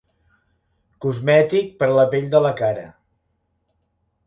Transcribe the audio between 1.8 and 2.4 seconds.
per a la pell